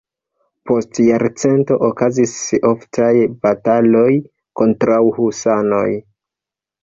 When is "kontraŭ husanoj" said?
4.61-5.87